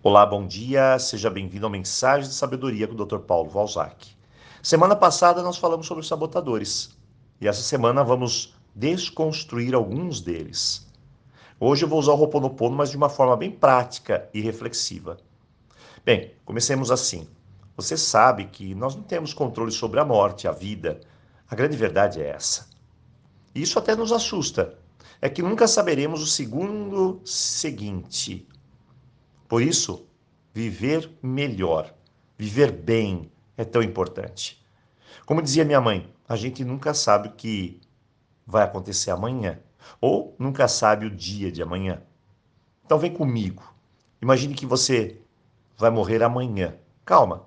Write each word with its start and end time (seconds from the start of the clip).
Olá, 0.00 0.24
bom 0.24 0.46
dia, 0.46 0.96
seja 1.00 1.28
bem-vindo 1.28 1.66
ao 1.66 1.72
Mensagem 1.72 2.28
de 2.28 2.34
Sabedoria 2.36 2.86
com 2.86 2.94
o 2.94 3.04
Dr. 3.04 3.18
Paulo 3.18 3.50
Valzac. 3.50 4.14
Semana 4.62 4.94
passada 4.94 5.42
nós 5.42 5.58
falamos 5.58 5.88
sobre 5.88 6.02
os 6.02 6.06
sabotadores 6.06 6.96
e 7.40 7.48
essa 7.48 7.62
semana 7.62 8.04
vamos 8.04 8.54
desconstruir 8.72 9.74
alguns 9.74 10.20
deles. 10.20 10.86
Hoje 11.58 11.84
eu 11.84 11.88
vou 11.88 11.98
usar 11.98 12.12
o 12.12 12.16
Ho'oponopono, 12.16 12.76
mas 12.76 12.92
de 12.92 12.96
uma 12.96 13.08
forma 13.08 13.36
bem 13.36 13.50
prática 13.50 14.28
e 14.32 14.40
reflexiva. 14.40 15.18
Bem, 16.04 16.30
comecemos 16.44 16.92
assim. 16.92 17.26
Você 17.76 17.96
sabe 17.96 18.44
que 18.44 18.76
nós 18.76 18.94
não 18.94 19.02
temos 19.02 19.34
controle 19.34 19.72
sobre 19.72 19.98
a 19.98 20.04
morte, 20.04 20.46
a 20.46 20.52
vida. 20.52 21.00
A 21.50 21.56
grande 21.56 21.76
verdade 21.76 22.22
é 22.22 22.28
essa. 22.28 22.68
Isso 23.52 23.80
até 23.80 23.96
nos 23.96 24.12
assusta. 24.12 24.78
É 25.20 25.28
que 25.28 25.42
nunca 25.42 25.66
saberemos 25.66 26.22
o 26.22 26.26
segundo 26.26 27.20
seguinte. 27.24 28.46
Por 29.48 29.62
isso, 29.62 30.06
viver 30.52 31.10
melhor, 31.22 31.94
viver 32.36 32.70
bem 32.70 33.32
é 33.56 33.64
tão 33.64 33.82
importante. 33.82 34.62
Como 35.24 35.42
dizia 35.42 35.64
minha 35.64 35.80
mãe, 35.80 36.12
a 36.28 36.36
gente 36.36 36.64
nunca 36.64 36.92
sabe 36.92 37.28
o 37.28 37.32
que 37.32 37.80
vai 38.46 38.62
acontecer 38.62 39.10
amanhã, 39.10 39.58
ou 40.00 40.36
nunca 40.38 40.68
sabe 40.68 41.06
o 41.06 41.10
dia 41.10 41.50
de 41.50 41.62
amanhã. 41.62 42.02
Então 42.84 42.98
vem 42.98 43.12
comigo. 43.12 43.62
Imagine 44.20 44.54
que 44.54 44.66
você 44.66 45.20
vai 45.76 45.90
morrer 45.90 46.22
amanhã. 46.22 46.76
Calma. 47.04 47.46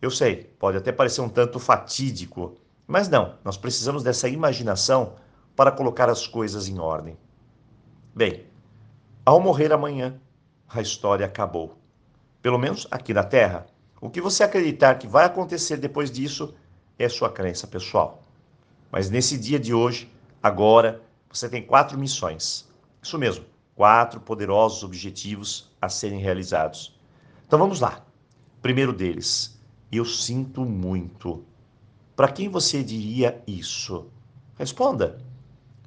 Eu 0.00 0.10
sei, 0.10 0.44
pode 0.58 0.76
até 0.76 0.92
parecer 0.92 1.20
um 1.20 1.28
tanto 1.28 1.58
fatídico, 1.58 2.54
mas 2.86 3.08
não, 3.08 3.38
nós 3.42 3.56
precisamos 3.56 4.02
dessa 4.02 4.28
imaginação 4.28 5.14
para 5.56 5.72
colocar 5.72 6.08
as 6.10 6.26
coisas 6.26 6.68
em 6.68 6.78
ordem. 6.78 7.16
Bem, 8.14 8.44
ao 9.24 9.40
morrer 9.40 9.72
amanhã, 9.72 10.20
a 10.74 10.82
história 10.82 11.24
acabou. 11.24 11.78
Pelo 12.42 12.58
menos 12.58 12.86
aqui 12.90 13.14
na 13.14 13.24
Terra. 13.24 13.66
O 14.00 14.10
que 14.10 14.20
você 14.20 14.42
acreditar 14.42 14.96
que 14.96 15.06
vai 15.06 15.24
acontecer 15.24 15.76
depois 15.76 16.10
disso 16.10 16.54
é 16.98 17.08
sua 17.08 17.30
crença 17.30 17.66
pessoal. 17.66 18.22
Mas 18.90 19.08
nesse 19.08 19.38
dia 19.38 19.58
de 19.58 19.72
hoje, 19.72 20.10
agora, 20.42 21.00
você 21.30 21.48
tem 21.48 21.62
quatro 21.62 21.98
missões. 21.98 22.68
Isso 23.02 23.18
mesmo, 23.18 23.44
quatro 23.74 24.20
poderosos 24.20 24.82
objetivos 24.82 25.70
a 25.80 25.88
serem 25.88 26.20
realizados. 26.20 26.98
Então 27.46 27.58
vamos 27.58 27.80
lá. 27.80 28.04
Primeiro 28.60 28.92
deles, 28.92 29.58
eu 29.90 30.04
sinto 30.04 30.64
muito. 30.64 31.44
Para 32.14 32.30
quem 32.30 32.48
você 32.48 32.82
diria 32.82 33.42
isso? 33.46 34.06
Responda. 34.56 35.18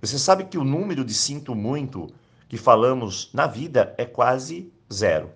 Você 0.00 0.18
sabe 0.18 0.44
que 0.44 0.58
o 0.58 0.64
número 0.64 1.04
de 1.04 1.14
sinto 1.14 1.54
muito 1.54 2.08
que 2.48 2.56
falamos 2.56 3.30
na 3.32 3.46
vida 3.46 3.94
é 3.96 4.04
quase 4.04 4.72
zero. 4.92 5.32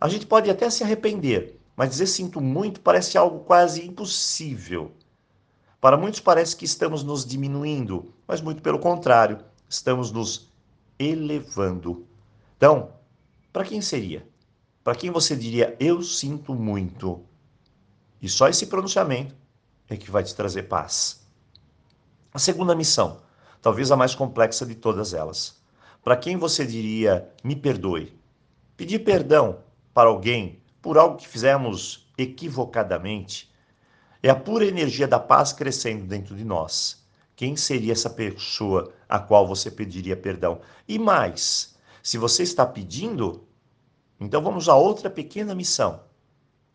A 0.00 0.08
gente 0.08 0.26
pode 0.26 0.50
até 0.50 0.68
se 0.68 0.82
arrepender, 0.82 1.60
mas 1.76 1.90
dizer 1.90 2.06
sinto 2.06 2.40
muito 2.40 2.80
parece 2.80 3.16
algo 3.16 3.40
quase 3.40 3.86
impossível. 3.86 4.92
Para 5.80 5.96
muitos 5.96 6.20
parece 6.20 6.56
que 6.56 6.64
estamos 6.64 7.02
nos 7.02 7.24
diminuindo, 7.24 8.12
mas 8.26 8.40
muito 8.40 8.62
pelo 8.62 8.78
contrário, 8.78 9.38
estamos 9.68 10.12
nos 10.12 10.50
elevando. 10.98 12.06
Então, 12.56 12.92
para 13.52 13.64
quem 13.64 13.80
seria? 13.80 14.26
Para 14.84 14.94
quem 14.94 15.10
você 15.10 15.36
diria 15.36 15.76
eu 15.80 16.02
sinto 16.02 16.54
muito? 16.54 17.24
E 18.20 18.28
só 18.28 18.48
esse 18.48 18.66
pronunciamento 18.66 19.34
é 19.88 19.96
que 19.96 20.10
vai 20.10 20.22
te 20.22 20.34
trazer 20.34 20.64
paz. 20.64 21.26
A 22.32 22.38
segunda 22.38 22.74
missão, 22.74 23.20
talvez 23.60 23.90
a 23.90 23.96
mais 23.96 24.14
complexa 24.14 24.64
de 24.64 24.74
todas 24.74 25.12
elas 25.12 25.62
para 26.02 26.16
quem 26.16 26.36
você 26.36 26.66
diria 26.66 27.28
me 27.44 27.54
perdoe? 27.54 28.12
Pedir 28.82 28.98
perdão 28.98 29.60
para 29.94 30.08
alguém 30.08 30.60
por 30.82 30.98
algo 30.98 31.16
que 31.16 31.28
fizemos 31.28 32.10
equivocadamente 32.18 33.48
é 34.20 34.28
a 34.28 34.34
pura 34.34 34.64
energia 34.64 35.06
da 35.06 35.20
paz 35.20 35.52
crescendo 35.52 36.04
dentro 36.04 36.34
de 36.34 36.44
nós. 36.44 37.06
Quem 37.36 37.54
seria 37.54 37.92
essa 37.92 38.10
pessoa 38.10 38.92
a 39.08 39.20
qual 39.20 39.46
você 39.46 39.70
pediria 39.70 40.16
perdão? 40.16 40.60
E 40.88 40.98
mais, 40.98 41.76
se 42.02 42.18
você 42.18 42.42
está 42.42 42.66
pedindo, 42.66 43.46
então 44.18 44.42
vamos 44.42 44.68
a 44.68 44.74
outra 44.74 45.08
pequena 45.08 45.54
missão. 45.54 46.00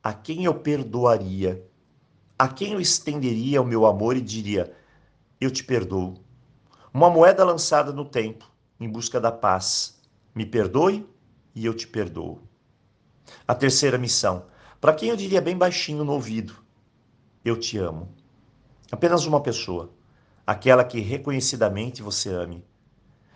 A 0.00 0.12
quem 0.12 0.44
eu 0.44 0.54
perdoaria? 0.54 1.66
A 2.38 2.46
quem 2.46 2.74
eu 2.74 2.80
estenderia 2.80 3.60
o 3.60 3.66
meu 3.66 3.84
amor 3.84 4.16
e 4.16 4.20
diria: 4.20 4.72
Eu 5.40 5.50
te 5.50 5.64
perdoo? 5.64 6.14
Uma 6.94 7.10
moeda 7.10 7.44
lançada 7.44 7.92
no 7.92 8.04
tempo 8.04 8.48
em 8.78 8.88
busca 8.88 9.20
da 9.20 9.32
paz. 9.32 10.00
Me 10.32 10.46
perdoe 10.46 11.04
e 11.58 11.64
eu 11.66 11.74
te 11.74 11.88
perdoo. 11.88 12.40
A 13.46 13.54
terceira 13.54 13.98
missão, 13.98 14.46
para 14.80 14.94
quem 14.94 15.08
eu 15.08 15.16
diria 15.16 15.40
bem 15.40 15.56
baixinho 15.56 16.04
no 16.04 16.12
ouvido: 16.12 16.54
Eu 17.44 17.58
te 17.58 17.76
amo. 17.76 18.14
Apenas 18.92 19.26
uma 19.26 19.42
pessoa, 19.42 19.90
aquela 20.46 20.84
que 20.84 21.00
reconhecidamente 21.00 22.00
você 22.00 22.30
ame. 22.30 22.64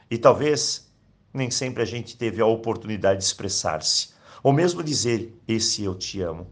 E 0.08 0.16
talvez 0.16 0.90
nem 1.34 1.50
sempre 1.50 1.82
a 1.82 1.86
gente 1.86 2.16
teve 2.16 2.40
a 2.40 2.46
oportunidade 2.46 3.18
de 3.18 3.24
expressar-se, 3.24 4.10
ou 4.42 4.52
mesmo 4.52 4.82
dizer 4.82 5.36
esse 5.48 5.82
eu 5.82 5.94
te 5.94 6.20
amo. 6.20 6.46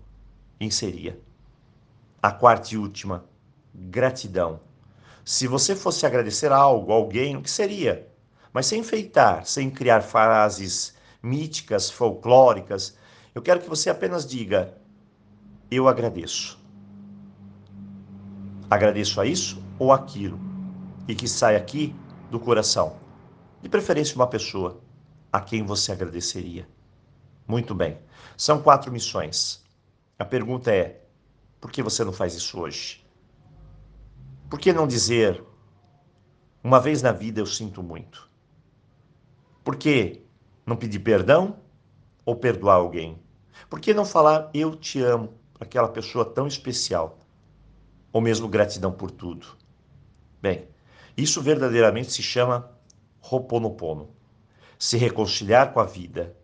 Quem 0.59 0.71
seria? 0.71 1.21
A 2.21 2.33
quarta 2.33 2.75
e 2.75 2.79
última, 2.79 3.25
gratidão. 3.73 4.61
Se 5.25 5.47
você 5.47 5.77
fosse 5.77 6.05
agradecer 6.05 6.51
algo, 6.51 6.93
alguém, 6.93 7.37
o 7.37 7.43
que 7.43 7.51
seria? 7.51 8.11
mas 8.53 8.67
sem 8.67 8.81
enfeitar, 8.81 9.47
sem 9.47 9.71
criar 9.71 10.03
frases 10.03 10.95
míticas, 11.23 11.91
folclóricas. 11.91 12.97
Eu 13.35 13.43
quero 13.43 13.61
que 13.61 13.69
você 13.69 13.91
apenas 13.91 14.27
diga: 14.27 14.77
Eu 15.71 15.89
agradeço. 15.89 16.59
Agradeço 18.71 19.21
a 19.21 19.27
isso 19.27 19.63
ou 19.79 19.93
aquilo, 19.93 20.39
e 21.09 21.15
que 21.15 21.27
saia 21.27 21.59
aqui 21.59 21.95
do 22.31 22.39
coração, 22.39 22.97
de 23.61 23.69
preferência 23.69 24.15
uma 24.15 24.27
pessoa 24.27 24.81
a 25.33 25.41
quem 25.41 25.65
você 25.65 25.91
agradeceria. 25.91 26.69
Muito 27.47 27.75
bem, 27.75 27.99
são 28.37 28.63
quatro 28.63 28.93
missões. 28.93 29.65
A 30.19 30.25
pergunta 30.25 30.71
é: 30.73 31.03
por 31.61 31.71
que 31.73 31.83
você 31.83 32.05
não 32.05 32.13
faz 32.13 32.35
isso 32.35 32.61
hoje? 32.61 33.05
Por 34.49 34.59
que 34.59 34.73
não 34.73 34.87
dizer, 34.87 35.45
uma 36.63 36.81
vez 36.81 37.03
na 37.03 37.13
vida 37.13 37.41
eu 37.41 37.47
sinto 37.47 37.83
muito? 37.83 38.29
Por 39.65 39.77
que 39.77 40.23
não 40.71 40.77
pedir 40.77 41.01
perdão 41.01 41.57
ou 42.25 42.37
perdoar 42.37 42.77
alguém? 42.77 43.21
Por 43.69 43.81
que 43.81 43.93
não 43.93 44.05
falar 44.05 44.49
eu 44.55 44.77
te 44.77 45.03
amo 45.03 45.35
para 45.53 45.65
aquela 45.65 45.89
pessoa 45.89 46.25
tão 46.25 46.47
especial? 46.47 47.19
Ou 48.13 48.21
mesmo 48.21 48.47
gratidão 48.47 48.93
por 48.93 49.11
tudo? 49.11 49.49
Bem, 50.41 50.69
isso 51.17 51.43
verdadeiramente 51.43 52.13
se 52.13 52.23
chama 52.23 52.71
Ho'oponopono. 53.21 54.11
Se 54.79 54.97
reconciliar 54.97 55.73
com 55.73 55.81
a 55.81 55.85
vida, 55.85 56.37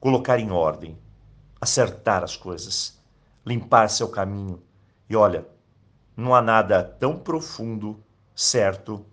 colocar 0.00 0.40
em 0.40 0.50
ordem, 0.50 0.98
acertar 1.60 2.24
as 2.24 2.36
coisas, 2.36 3.00
limpar 3.46 3.88
seu 3.88 4.08
caminho. 4.08 4.60
E 5.08 5.14
olha, 5.14 5.46
não 6.16 6.34
há 6.34 6.42
nada 6.42 6.82
tão 6.82 7.16
profundo, 7.16 8.02
certo 8.34 9.06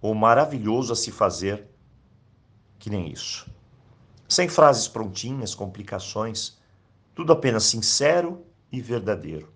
ou 0.00 0.12
maravilhoso 0.12 0.92
a 0.92 0.96
se 0.96 1.12
fazer 1.12 1.68
que 2.80 2.90
nem 2.90 3.12
isso. 3.12 3.59
Sem 4.30 4.48
frases 4.48 4.86
prontinhas, 4.86 5.56
complicações, 5.56 6.56
tudo 7.16 7.32
apenas 7.32 7.64
sincero 7.64 8.46
e 8.70 8.80
verdadeiro. 8.80 9.52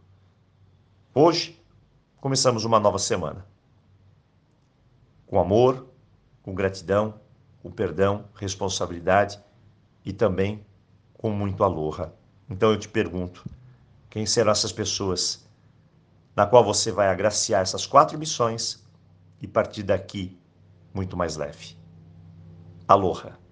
Hoje, 1.15 1.63
começamos 2.21 2.65
uma 2.65 2.81
nova 2.81 2.99
semana. 2.99 3.47
Com 5.29 5.39
amor, 5.39 5.87
com 6.43 6.53
gratidão, 6.53 7.21
com 7.63 7.71
perdão, 7.71 8.25
responsabilidade 8.35 9.41
e 10.05 10.13
também 10.13 10.67
com 11.17 11.31
muito 11.31 11.63
aloha. 11.63 12.13
Então 12.51 12.73
eu 12.73 12.77
te 12.77 12.89
pergunto, 12.89 13.45
quem 14.11 14.27
serão 14.27 14.51
essas 14.51 14.73
pessoas 14.73 15.49
na 16.35 16.47
qual 16.47 16.65
você 16.65 16.91
vai 16.91 17.07
agraciar 17.07 17.63
essas 17.63 17.87
quatro 17.87 18.19
missões 18.19 18.85
e 19.41 19.47
partir 19.47 19.85
daqui 19.85 20.37
muito 20.93 21.17
mais 21.17 21.37
leve? 21.37 21.77
Aloha! 22.89 23.44